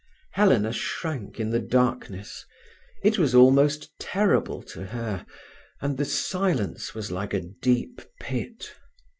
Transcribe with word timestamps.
Helena 0.31 0.73
shrank 0.73 1.39
in 1.39 1.51
the 1.51 1.59
darkness. 1.59 2.43
It 3.03 3.19
was 3.19 3.35
almost 3.35 3.91
terrible 3.99 4.63
to 4.63 4.85
her, 4.87 5.27
and 5.79 5.95
the 5.95 6.05
silence 6.05 6.95
was 6.95 7.11
like 7.11 7.35
a 7.35 7.41
deep 7.41 8.01
pit. 8.19 8.65